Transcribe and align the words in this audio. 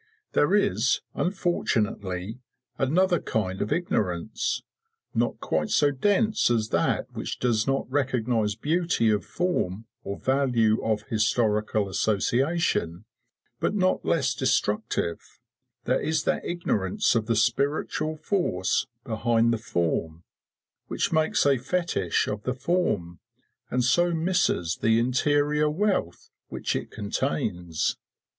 There 0.31 0.55
is, 0.55 1.01
unfortunately, 1.13 2.39
another 2.79 3.19
kind 3.19 3.61
of 3.61 3.71
ignorance, 3.71 4.63
not 5.13 5.39
quite 5.39 5.69
so 5.69 5.91
dense 5.91 6.49
as 6.49 6.69
that 6.69 7.11
which 7.11 7.37
does 7.37 7.67
not 7.67 7.87
recognise 7.87 8.55
beauty 8.55 9.11
of 9.11 9.23
form 9.23 9.85
or 10.03 10.17
value 10.17 10.83
of 10.83 11.03
historical 11.03 11.87
association, 11.87 13.05
but 13.59 13.75
not 13.75 14.03
less 14.03 14.33
destructive; 14.33 15.21
there 15.83 16.01
is 16.01 16.23
that 16.23 16.43
ignorance 16.43 17.13
of 17.13 17.27
the 17.27 17.35
spiritual 17.35 18.17
force 18.17 18.87
behind 19.03 19.53
the 19.53 19.59
form 19.59 20.23
which 20.87 21.11
makes 21.11 21.45
a 21.45 21.59
fetish 21.59 22.27
of 22.27 22.41
the 22.41 22.55
form, 22.55 23.19
and 23.69 23.83
so 23.83 24.15
misses 24.15 24.79
the 24.81 24.97
interior 24.97 25.69
wealth 25.69 26.31
which 26.47 26.75
it 26.75 26.89
contains. 26.89 27.97